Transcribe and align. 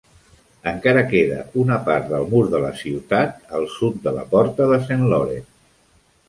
Encara 0.69 1.01
queda 1.11 1.35
una 1.63 1.77
part 1.89 2.07
del 2.13 2.25
mur 2.31 2.41
de 2.53 2.61
la 2.63 2.71
ciutat 2.79 3.53
al 3.59 3.69
sud 3.75 4.01
de 4.09 4.15
la 4.17 4.25
Porta 4.33 4.69
de 4.73 4.81
Saint 4.89 5.07
Laurence. 5.15 5.55